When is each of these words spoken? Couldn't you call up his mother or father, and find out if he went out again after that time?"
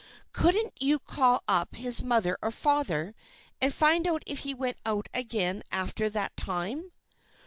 Couldn't 0.33 0.73
you 0.81 0.97
call 0.97 1.43
up 1.47 1.75
his 1.75 2.01
mother 2.01 2.35
or 2.41 2.49
father, 2.49 3.13
and 3.61 3.71
find 3.71 4.07
out 4.07 4.23
if 4.25 4.39
he 4.39 4.51
went 4.51 4.77
out 4.83 5.07
again 5.13 5.61
after 5.71 6.09
that 6.09 6.35
time?" 6.35 6.91